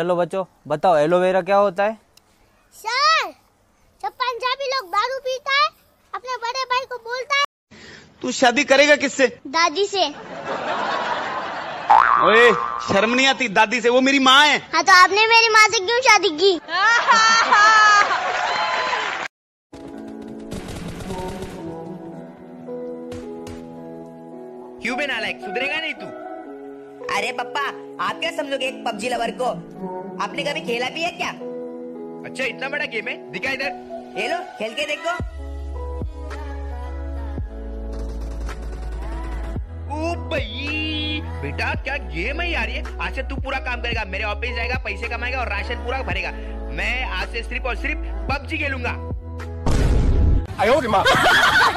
[0.00, 1.96] चलो बच्चों बताओ एलोवेरा क्या होता है?
[2.74, 3.26] सर
[4.00, 5.66] जब पंजाबी लोग दारू पीता है
[6.14, 7.44] अपने बड़े भाई को बोलता है
[8.22, 9.26] तू शादी करेगा किससे?
[9.56, 10.06] दादी से।
[12.28, 12.46] ओए
[12.88, 15.84] शर्म नहीं आती दादी से वो मेरी माँ है। हाँ तो आपने मेरी माँ से
[15.86, 16.52] क्यों शादी की?
[24.82, 25.69] क्यों बे नालायक सुधरेगा
[27.20, 27.60] अरे पप्पा
[28.04, 29.46] आप क्या समझोगे एक पबजी लवर को?
[30.24, 31.28] आपने कभी खेला भी है क्या?
[32.28, 33.16] अच्छा इतना बड़ा गेम है?
[33.32, 35.12] दिखा इधर। ये लो खेल के देखो।
[39.96, 42.82] ओ भाई बेटा क्या गेम है यार ये?
[43.00, 46.30] आज से तू पूरा काम करेगा मेरे ऑफ़िस जाएगा पैसे कमाएगा और राशन पूरा भरेगा।
[46.78, 48.00] मैं आज से सिर्फ़ और सिर्फ़
[48.30, 48.96] पबजी खेलूँगा।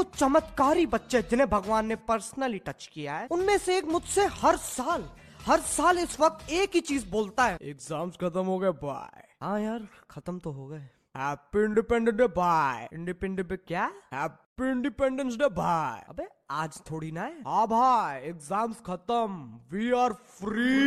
[0.00, 4.56] कुछ चमत्कारी बच्चे जिन्हें भगवान ने पर्सनली टच किया है उनमें से एक मुझसे हर
[4.58, 5.04] साल
[5.46, 9.60] हर साल इस वक्त एक ही चीज़ बोलता है। एग्ज़ाम्स खत्म हो गए बाय हाँ
[9.60, 10.78] यार खत्म तो हो गए।
[11.16, 13.90] Happy independence day bye independence day क्या?
[14.14, 16.28] हैप्पी इंडिपेंडेंस डे बाय अबे
[16.62, 19.60] आज थोड़ी ना है। हाँ भाई एग्ज़ाम्स खत्म.
[19.72, 20.78] वी आर फ्री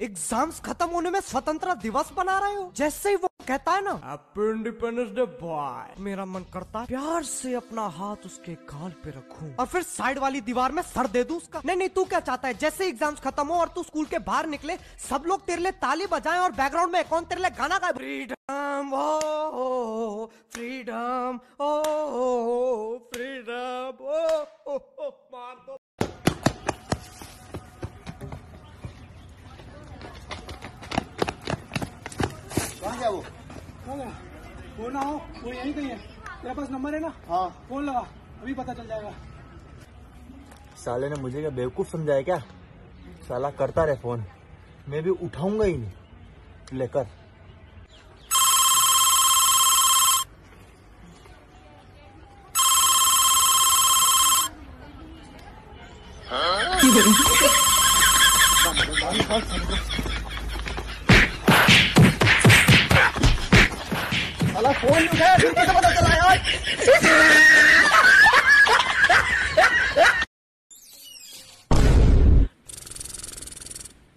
[0.00, 2.72] एग्ज़ाम्स खत्म होने में स्वतंत्रता दिवस बना रहे हो?
[2.76, 7.22] जैसे ही वो कहता है ना हैप्पी इंडिपेंडेंस डे बॉय मेरा मन करता है प्यार
[7.24, 11.24] से अपना हाथ उसके गाल पे रखूँ और फिर साइड वाली दीवार में सर दे
[11.24, 12.54] दूँ उसका। नहीं नहीं तू क्या चाहता है?
[12.54, 14.76] जैसे एग्ज़ाम्स खत्म हो और तू स्कूल के बाहर निकले
[15.08, 17.92] सब लोग तेरे लिए ताली बजाएँ और बैकग्राउंड में कौन तेरे लिए गाना गाए?
[17.92, 21.72] Freedom oh freedom oh
[23.12, 24.78] freedom ओ
[25.34, 25.78] मार दो।
[33.04, 37.12] फ़ोन ना हो वो यहीं कहीं है तेरे पास नंबर है ना?
[37.28, 38.06] हाँ। फ़ोन लगा
[38.42, 39.12] अभी पता चल जाएगा।
[40.84, 42.38] साले ने मुझे क्या बेवकूफ़ समझाया क्या?
[43.28, 44.24] साला करता रहे फ़ोन।
[44.88, 47.06] मैं भी उठाऊँगा ही नहीं लेकर।
[58.64, 59.93] साला
[64.84, 66.38] यार।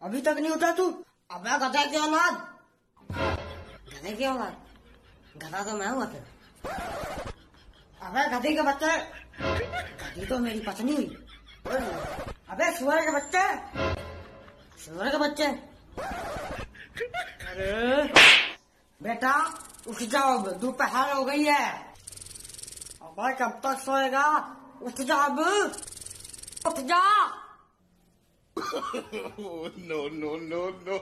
[0.03, 0.85] अभी तक नहीं उठा तू?
[1.31, 2.33] अब गधा की औलाद।
[3.91, 4.55] गधे की औलाद?
[5.38, 6.23] गधा तो मैं हुआ फिर
[8.01, 8.97] अबे गधे के बच्चे।
[10.01, 11.05] गधी तो मेरी पत्नी। हुई
[12.49, 13.45] अबे सुअर के बच्चे।
[14.85, 15.47] सुअर के बच्चे।
[17.47, 18.03] अरे।
[19.03, 19.34] बेटा।
[19.88, 21.66] उठ जाओ दोपहर हो गई है।
[23.18, 24.28] भाई कब तक सोएगा?
[24.81, 25.40] उठ जा अब।
[26.68, 27.02] उठ जा।
[28.58, 30.97] नो नो नो नो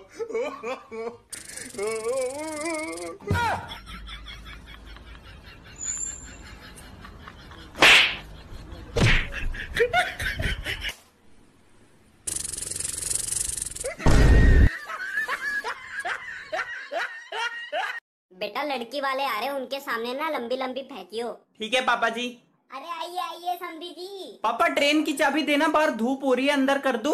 [18.65, 22.09] बेटा लड़की वाले आ रहे हैं उनके सामने ना लंबी लंबी फेंकियो। ठीक है पापा
[22.09, 22.27] जी।
[22.71, 26.53] अरे आइए आइए समधी जी। पापा ट्रेन की चाबी देना बाहर धूप हो रही है
[26.53, 27.13] अंदर कर दूँ?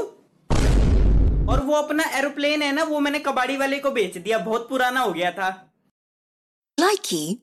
[1.51, 4.99] और वो अपना एरोप्लेन है ना वो मैंने कबाड़ी वाले को बेच दिया बहुत पुराना
[5.01, 5.49] हो गया था।
[6.77, 7.37] Likey.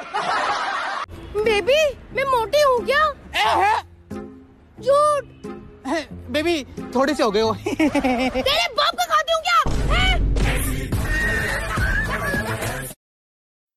[1.44, 1.82] बेबी
[2.14, 3.02] मैं मोटी हूँ क्या?
[4.80, 5.24] झूठ
[6.36, 6.62] बेबी
[6.94, 9.58] थोड़े से हो गए हो तेरे बाप का खाती हूँ क्या?
[9.94, 10.14] हैं?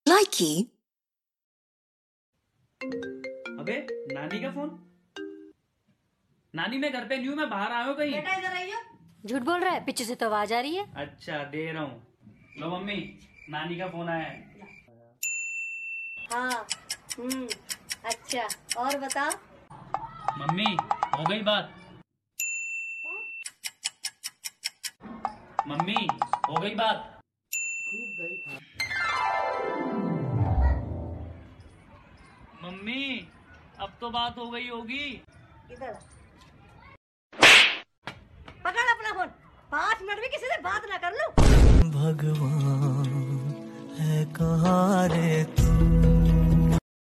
[0.06, 0.54] Likey.
[3.60, 3.76] अबे
[4.14, 4.70] नानी का फ़ोन?
[6.54, 8.82] नानी मैं घर पे नहीं हूँ मैं बाहर आया हूँ कहीं। इधर आइए
[9.26, 9.84] झूठ बोल रहा है?
[9.86, 12.02] पीछे से तो आवाज़ आ रही है। अच्छा दे रहा हूँ।
[12.60, 12.96] लो मम्मी
[13.50, 14.52] नानी का फ़ोन आया है।
[16.32, 16.66] हाँ
[17.20, 17.48] हम्म
[18.12, 18.48] अच्छा
[18.84, 19.32] और बताओ?
[20.38, 20.76] मम्मी
[21.16, 21.74] हो गई बात?
[25.68, 26.08] मम्मी
[26.48, 27.10] हो गई बात।
[32.64, 33.04] मम्मी
[33.80, 35.06] अब तो बात हो गई होगी।
[35.72, 35.94] इधर
[38.66, 39.28] पकड़ अपना फ़ोन।
[39.72, 41.30] पाँच मिनट में किसी से बात ना कर लूँ।
[41.94, 43.10] भगवान
[44.00, 46.23] है कहा रे तू?